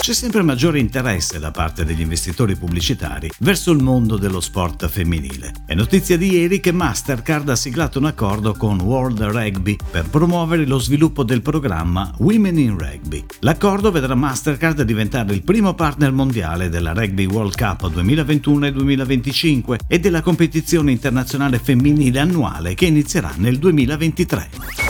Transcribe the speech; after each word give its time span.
C'è 0.00 0.14
sempre 0.14 0.40
maggiore 0.40 0.78
interesse 0.78 1.38
da 1.38 1.50
parte 1.50 1.84
degli 1.84 2.00
investitori 2.00 2.56
pubblicitari 2.56 3.30
verso 3.40 3.70
il 3.70 3.82
mondo 3.82 4.16
dello 4.16 4.40
sport 4.40 4.88
femminile. 4.88 5.52
È 5.66 5.74
notizia 5.74 6.16
di 6.16 6.32
ieri 6.32 6.58
che 6.58 6.72
Mastercard 6.72 7.50
ha 7.50 7.54
siglato 7.54 7.98
un 7.98 8.06
accordo 8.06 8.54
con 8.54 8.80
World 8.80 9.20
Rugby 9.20 9.76
per 9.90 10.08
promuovere 10.08 10.66
lo 10.66 10.78
sviluppo 10.78 11.22
del 11.22 11.42
programma 11.42 12.10
Women 12.16 12.58
in 12.58 12.78
Rugby. 12.78 13.26
L'accordo 13.40 13.90
vedrà 13.90 14.14
Mastercard 14.14 14.82
diventare 14.82 15.34
il 15.34 15.42
primo 15.42 15.74
partner 15.74 16.12
mondiale 16.12 16.70
della 16.70 16.94
Rugby 16.94 17.26
World 17.26 17.54
Cup 17.54 17.90
2021 17.90 18.66
e 18.66 18.72
2025 18.72 19.78
e 19.86 20.00
della 20.00 20.22
competizione 20.22 20.92
internazionale 20.92 21.58
femminile 21.58 22.20
annuale 22.20 22.72
che 22.72 22.86
inizierà 22.86 23.34
nel 23.36 23.58
2023. 23.58 24.89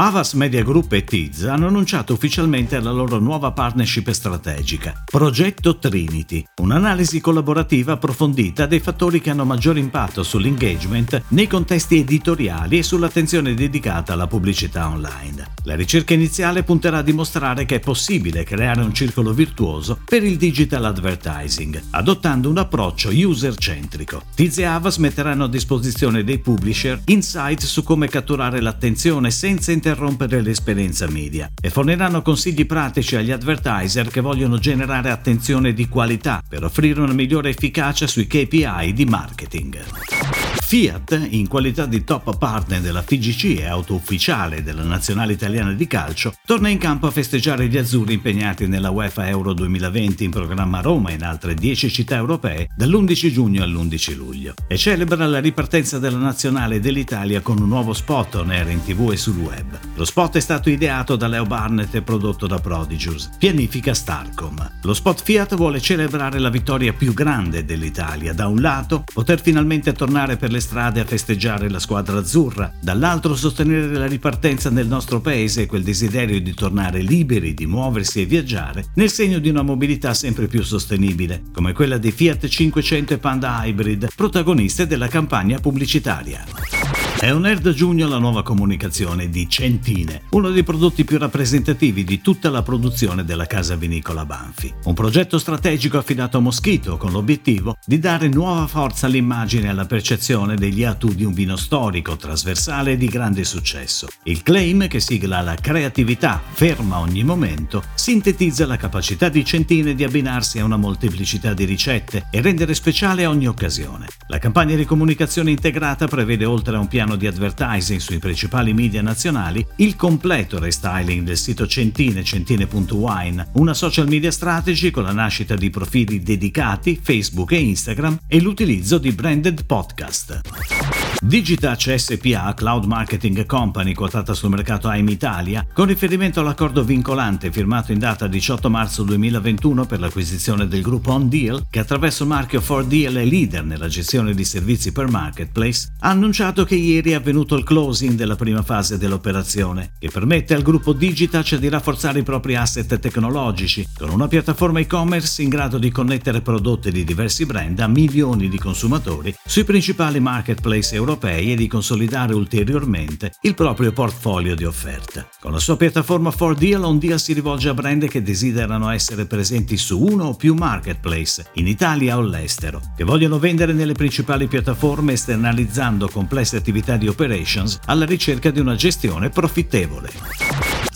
Avas 0.00 0.34
Media 0.34 0.62
Group 0.62 0.92
e 0.92 1.02
Tiz 1.02 1.42
hanno 1.42 1.66
annunciato 1.66 2.12
ufficialmente 2.12 2.78
la 2.78 2.92
loro 2.92 3.18
nuova 3.18 3.50
partnership 3.50 4.08
strategica, 4.12 5.02
Progetto 5.04 5.76
Trinity, 5.76 6.44
un'analisi 6.60 7.20
collaborativa 7.20 7.94
approfondita 7.94 8.66
dei 8.66 8.78
fattori 8.78 9.20
che 9.20 9.30
hanno 9.30 9.44
maggior 9.44 9.76
impatto 9.76 10.22
sull'engagement 10.22 11.22
nei 11.30 11.48
contesti 11.48 11.98
editoriali 11.98 12.78
e 12.78 12.84
sull'attenzione 12.84 13.54
dedicata 13.54 14.12
alla 14.12 14.28
pubblicità 14.28 14.86
online. 14.88 15.54
La 15.64 15.74
ricerca 15.74 16.14
iniziale 16.14 16.62
punterà 16.62 16.98
a 16.98 17.02
dimostrare 17.02 17.64
che 17.64 17.74
è 17.74 17.80
possibile 17.80 18.44
creare 18.44 18.82
un 18.82 18.94
circolo 18.94 19.32
virtuoso 19.32 19.98
per 20.04 20.22
il 20.22 20.36
digital 20.36 20.84
advertising, 20.84 21.82
adottando 21.90 22.48
un 22.48 22.58
approccio 22.58 23.10
user-centrico. 23.12 24.22
Tiz 24.32 24.58
e 24.58 24.64
Avas 24.64 24.98
metteranno 24.98 25.42
a 25.42 25.48
disposizione 25.48 26.22
dei 26.22 26.38
publisher 26.38 27.00
insight 27.06 27.62
su 27.62 27.82
come 27.82 28.06
catturare 28.06 28.60
l'attenzione 28.60 29.32
senza 29.32 29.72
interrompere 29.72 29.86
interrompere 29.88 30.42
l'esperienza 30.42 31.08
media 31.08 31.50
e 31.58 31.70
forniranno 31.70 32.20
consigli 32.20 32.66
pratici 32.66 33.16
agli 33.16 33.30
advertiser 33.30 34.08
che 34.08 34.20
vogliono 34.20 34.58
generare 34.58 35.10
attenzione 35.10 35.72
di 35.72 35.88
qualità 35.88 36.42
per 36.46 36.62
offrire 36.62 37.00
una 37.00 37.14
migliore 37.14 37.48
efficacia 37.48 38.06
sui 38.06 38.26
KPI 38.26 38.92
di 38.92 39.04
marketing. 39.06 40.47
Fiat, 40.68 41.28
in 41.30 41.48
qualità 41.48 41.86
di 41.86 42.04
top 42.04 42.36
partner 42.36 42.82
della 42.82 43.00
FIGC 43.00 43.60
e 43.60 43.64
auto 43.64 43.94
ufficiale 43.94 44.62
della 44.62 44.82
nazionale 44.82 45.32
italiana 45.32 45.72
di 45.72 45.86
calcio, 45.86 46.34
torna 46.44 46.68
in 46.68 46.76
campo 46.76 47.06
a 47.06 47.10
festeggiare 47.10 47.68
gli 47.68 47.78
azzurri 47.78 48.12
impegnati 48.12 48.66
nella 48.66 48.90
UEFA 48.90 49.28
Euro 49.28 49.54
2020 49.54 50.24
in 50.24 50.30
programma 50.30 50.80
a 50.80 50.82
Roma 50.82 51.08
e 51.08 51.14
in 51.14 51.22
altre 51.22 51.54
10 51.54 51.90
città 51.90 52.16
europee 52.16 52.68
dall'11 52.76 53.32
giugno 53.32 53.62
all'11 53.62 54.14
luglio 54.14 54.52
e 54.66 54.76
celebra 54.76 55.26
la 55.26 55.38
ripartenza 55.38 55.98
della 55.98 56.18
nazionale 56.18 56.80
dell'Italia 56.80 57.40
con 57.40 57.58
un 57.62 57.68
nuovo 57.68 57.94
spot 57.94 58.34
on 58.34 58.50
air 58.50 58.68
in 58.68 58.84
tv 58.84 59.12
e 59.12 59.16
sul 59.16 59.38
web. 59.38 59.78
Lo 59.94 60.04
spot 60.04 60.36
è 60.36 60.40
stato 60.40 60.68
ideato 60.68 61.16
da 61.16 61.28
Leo 61.28 61.46
Barnett 61.46 61.94
e 61.94 62.02
prodotto 62.02 62.46
da 62.46 62.58
Prodigious. 62.58 63.30
Pianifica 63.38 63.94
Starcom. 63.94 64.72
Lo 64.82 64.92
spot 64.92 65.22
Fiat 65.22 65.54
vuole 65.54 65.80
celebrare 65.80 66.38
la 66.38 66.50
vittoria 66.50 66.92
più 66.92 67.14
grande 67.14 67.64
dell'Italia. 67.64 68.34
Da 68.34 68.48
un 68.48 68.60
lato, 68.60 69.02
poter 69.10 69.40
finalmente 69.40 69.94
tornare 69.94 70.36
per 70.36 70.50
le 70.50 70.56
le 70.58 70.60
strade 70.60 71.00
a 71.00 71.04
festeggiare 71.04 71.70
la 71.70 71.78
squadra 71.78 72.18
azzurra, 72.18 72.72
dall'altro 72.80 73.36
sostenere 73.36 73.92
la 73.92 74.06
ripartenza 74.06 74.70
nel 74.70 74.88
nostro 74.88 75.20
paese 75.20 75.62
e 75.62 75.66
quel 75.66 75.84
desiderio 75.84 76.40
di 76.40 76.52
tornare 76.52 77.00
liberi, 77.00 77.54
di 77.54 77.66
muoversi 77.66 78.20
e 78.20 78.26
viaggiare, 78.26 78.86
nel 78.94 79.10
segno 79.10 79.38
di 79.38 79.48
una 79.48 79.62
mobilità 79.62 80.14
sempre 80.14 80.48
più 80.48 80.62
sostenibile, 80.62 81.44
come 81.52 81.72
quella 81.72 81.98
dei 81.98 82.10
Fiat 82.12 82.46
500 82.48 83.14
e 83.14 83.18
Panda 83.18 83.64
Hybrid, 83.64 84.08
protagoniste 84.14 84.86
della 84.86 85.08
campagna 85.08 85.58
pubblicitaria. 85.60 86.97
È 87.20 87.30
un 87.30 87.46
Air 87.46 87.58
da 87.58 87.72
giugno 87.72 88.06
la 88.06 88.18
nuova 88.18 88.44
comunicazione 88.44 89.28
di 89.28 89.48
Centine, 89.48 90.22
uno 90.30 90.50
dei 90.50 90.62
prodotti 90.62 91.04
più 91.04 91.18
rappresentativi 91.18 92.04
di 92.04 92.20
tutta 92.20 92.48
la 92.48 92.62
produzione 92.62 93.24
della 93.24 93.46
casa 93.46 93.74
vinicola 93.74 94.24
Banfi. 94.24 94.72
Un 94.84 94.94
progetto 94.94 95.36
strategico 95.40 95.98
affidato 95.98 96.38
a 96.38 96.40
Moschito 96.40 96.96
con 96.96 97.10
l'obiettivo 97.10 97.76
di 97.84 97.98
dare 97.98 98.28
nuova 98.28 98.68
forza 98.68 99.06
all'immagine 99.06 99.66
e 99.66 99.70
alla 99.70 99.84
percezione 99.84 100.54
degli 100.54 100.84
atu 100.84 101.08
di 101.08 101.24
un 101.24 101.32
vino 101.32 101.56
storico, 101.56 102.14
trasversale 102.14 102.92
e 102.92 102.96
di 102.96 103.08
grande 103.08 103.42
successo. 103.42 104.06
Il 104.22 104.44
claim, 104.44 104.86
che 104.86 105.00
sigla 105.00 105.40
la 105.40 105.56
creatività 105.56 106.40
ferma 106.48 107.00
ogni 107.00 107.24
momento, 107.24 107.82
sintetizza 107.94 108.64
la 108.64 108.76
capacità 108.76 109.28
di 109.28 109.44
Centine 109.44 109.96
di 109.96 110.04
abbinarsi 110.04 110.60
a 110.60 110.64
una 110.64 110.76
molteplicità 110.76 111.52
di 111.52 111.64
ricette 111.64 112.28
e 112.30 112.40
rendere 112.40 112.74
speciale 112.74 113.26
ogni 113.26 113.48
occasione. 113.48 114.06
La 114.28 114.38
campagna 114.38 114.76
di 114.76 114.84
comunicazione 114.84 115.50
integrata 115.50 116.06
prevede 116.06 116.44
oltre 116.44 116.76
a 116.76 116.78
un 116.78 116.86
piano 116.86 117.06
piano 117.08 117.16
di 117.16 117.26
advertising 117.26 118.00
sui 118.00 118.18
principali 118.18 118.74
media 118.74 119.00
nazionali, 119.00 119.66
il 119.76 119.96
completo 119.96 120.58
restyling 120.58 121.24
del 121.24 121.38
sito 121.38 121.66
Centine, 121.66 122.22
centine.wine, 122.22 123.48
una 123.52 123.72
social 123.72 124.08
media 124.08 124.30
strategy 124.30 124.90
con 124.90 125.04
la 125.04 125.12
nascita 125.12 125.54
di 125.54 125.70
profili 125.70 126.22
dedicati, 126.22 126.98
Facebook 127.00 127.52
e 127.52 127.60
Instagram 127.60 128.18
e 128.26 128.40
l'utilizzo 128.40 128.98
di 128.98 129.12
branded 129.12 129.64
podcast. 129.64 130.97
Digitac 131.20 131.98
SPA, 131.98 132.54
Cloud 132.54 132.84
Marketing 132.84 133.44
Company, 133.44 133.92
quotata 133.92 134.34
sul 134.34 134.50
mercato 134.50 134.86
AIM 134.86 135.08
Italia, 135.08 135.66
con 135.72 135.86
riferimento 135.86 136.38
all'accordo 136.38 136.84
vincolante 136.84 137.50
firmato 137.50 137.90
in 137.90 137.98
data 137.98 138.28
18 138.28 138.70
marzo 138.70 139.02
2021 139.02 139.84
per 139.84 139.98
l'acquisizione 139.98 140.68
del 140.68 140.80
gruppo 140.80 141.12
OnDeal, 141.12 141.66
che 141.68 141.80
attraverso 141.80 142.22
il 142.22 142.28
marchio 142.28 142.60
4Deal 142.60 143.16
è 143.16 143.24
leader 143.24 143.64
nella 143.64 143.88
gestione 143.88 144.32
di 144.32 144.44
servizi 144.44 144.92
per 144.92 145.10
marketplace, 145.10 145.92
ha 145.98 146.10
annunciato 146.10 146.64
che 146.64 146.76
ieri 146.76 147.10
è 147.10 147.14
avvenuto 147.14 147.56
il 147.56 147.64
closing 147.64 148.14
della 148.14 148.36
prima 148.36 148.62
fase 148.62 148.96
dell'operazione, 148.96 149.94
che 149.98 150.10
permette 150.10 150.54
al 150.54 150.62
gruppo 150.62 150.92
Digitac 150.92 151.56
di 151.56 151.68
rafforzare 151.68 152.20
i 152.20 152.22
propri 152.22 152.54
asset 152.54 152.96
tecnologici, 152.96 153.84
con 153.98 154.10
una 154.10 154.28
piattaforma 154.28 154.78
e-commerce 154.78 155.42
in 155.42 155.48
grado 155.48 155.78
di 155.78 155.90
connettere 155.90 156.42
prodotti 156.42 156.92
di 156.92 157.02
diversi 157.02 157.44
brand 157.44 157.80
a 157.80 157.88
milioni 157.88 158.48
di 158.48 158.58
consumatori 158.58 159.34
sui 159.44 159.64
principali 159.64 160.20
marketplace 160.20 160.94
europei 160.94 161.06
europei 161.08 161.52
e 161.52 161.56
di 161.56 161.66
consolidare 161.66 162.34
ulteriormente 162.34 163.32
il 163.42 163.54
proprio 163.54 163.92
portfolio 163.92 164.54
di 164.54 164.64
offerte. 164.64 165.28
Con 165.40 165.52
la 165.52 165.58
sua 165.58 165.76
piattaforma 165.76 166.30
4Deal, 166.30 166.82
OnDeal 166.82 167.18
si 167.18 167.32
rivolge 167.32 167.70
a 167.70 167.74
brand 167.74 168.06
che 168.06 168.22
desiderano 168.22 168.90
essere 168.90 169.24
presenti 169.24 169.78
su 169.78 169.98
uno 169.98 170.24
o 170.26 170.34
più 170.34 170.54
marketplace, 170.54 171.46
in 171.54 171.66
Italia 171.66 172.18
o 172.18 172.20
all'estero, 172.20 172.80
che 172.94 173.04
vogliono 173.04 173.38
vendere 173.38 173.72
nelle 173.72 173.94
principali 173.94 174.46
piattaforme 174.46 175.14
esternalizzando 175.14 176.08
complesse 176.08 176.56
attività 176.56 176.96
di 176.96 177.08
operations 177.08 177.78
alla 177.86 178.04
ricerca 178.04 178.50
di 178.50 178.60
una 178.60 178.74
gestione 178.74 179.30
profittevole. 179.30 180.47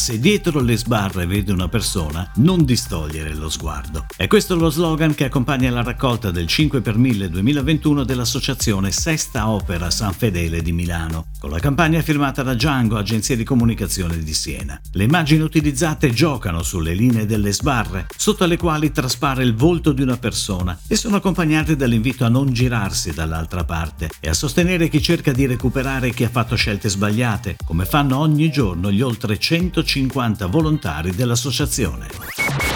Se 0.00 0.18
dietro 0.18 0.60
le 0.60 0.78
sbarre 0.78 1.26
vedi 1.26 1.50
una 1.50 1.68
persona, 1.68 2.26
non 2.36 2.64
distogliere 2.64 3.34
lo 3.34 3.50
sguardo. 3.50 4.06
E 4.16 4.28
questo 4.28 4.54
è 4.54 4.56
lo 4.56 4.70
slogan 4.70 5.14
che 5.14 5.24
accompagna 5.24 5.70
la 5.70 5.82
raccolta 5.82 6.30
del 6.30 6.46
5 6.46 6.80
per 6.80 6.96
1000 6.96 7.28
2021 7.28 8.04
dell'associazione 8.04 8.92
Sesta 8.92 9.50
Opera 9.50 9.90
San 9.90 10.14
Fedele 10.14 10.62
di 10.62 10.72
Milano, 10.72 11.26
con 11.38 11.50
la 11.50 11.58
campagna 11.58 12.00
firmata 12.00 12.42
da 12.42 12.54
Django, 12.54 12.96
agenzia 12.96 13.36
di 13.36 13.44
comunicazione 13.44 14.18
di 14.18 14.32
Siena. 14.32 14.80
Le 14.92 15.04
immagini 15.04 15.42
utilizzate 15.42 16.08
giocano 16.14 16.62
sulle 16.62 16.94
linee 16.94 17.26
delle 17.26 17.52
sbarre, 17.52 18.06
sotto 18.16 18.46
le 18.46 18.56
quali 18.56 18.92
traspare 18.92 19.44
il 19.44 19.54
volto 19.54 19.92
di 19.92 20.00
una 20.00 20.16
persona 20.16 20.78
e 20.88 20.96
sono 20.96 21.16
accompagnate 21.16 21.76
dall'invito 21.76 22.24
a 22.24 22.30
non 22.30 22.50
girarsi 22.54 23.12
dall'altra 23.12 23.64
parte 23.64 24.08
e 24.18 24.30
a 24.30 24.34
sostenere 24.34 24.88
chi 24.88 25.02
cerca 25.02 25.30
di 25.30 25.44
recuperare 25.44 26.14
chi 26.14 26.24
ha 26.24 26.30
fatto 26.30 26.56
scelte 26.56 26.88
sbagliate, 26.88 27.56
come 27.66 27.84
fanno 27.84 28.16
ogni 28.16 28.50
giorno 28.50 28.90
gli 28.90 29.02
oltre 29.02 29.38
150 29.38 29.88
150 29.90 30.46
volontari 30.46 31.12
dell'associazione. 31.12 32.06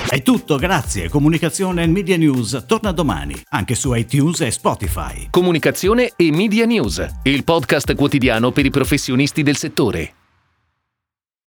È 0.08 0.20
tutto, 0.22 0.56
grazie. 0.56 1.08
Comunicazione 1.08 1.84
e 1.84 1.86
Media 1.86 2.16
News 2.16 2.64
torna 2.66 2.90
domani, 2.90 3.40
anche 3.50 3.76
su 3.76 3.94
iTunes 3.94 4.40
e 4.40 4.50
Spotify. 4.50 5.28
Comunicazione 5.30 6.12
e 6.16 6.32
Media 6.32 6.66
News, 6.66 7.06
il 7.22 7.44
podcast 7.44 7.94
quotidiano 7.94 8.50
per 8.50 8.66
i 8.66 8.70
professionisti 8.70 9.44
del 9.44 9.56
settore. 9.56 10.23